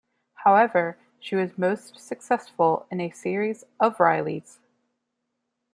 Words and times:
However, 0.45 0.97
she 1.19 1.35
was 1.35 1.59
most 1.59 1.99
successful 1.99 2.87
in 2.89 2.99
a 2.99 3.11
series 3.11 3.65
of 3.79 3.97
Rileys. 3.97 4.57